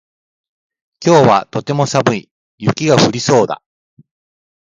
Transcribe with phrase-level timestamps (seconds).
[1.05, 2.31] 今日はとても寒い。
[2.57, 3.61] 雪が降りそうだ。